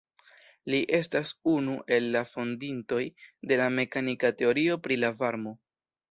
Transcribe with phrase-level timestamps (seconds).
[0.73, 3.01] Li estas unu el la fondintoj
[3.51, 5.55] de la mekanika teorio pri la varmo.